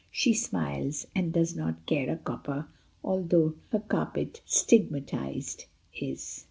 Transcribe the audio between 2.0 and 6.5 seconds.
a copper, Although her carpet stigmatized is.